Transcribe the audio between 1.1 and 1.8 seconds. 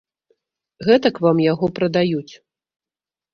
вам яго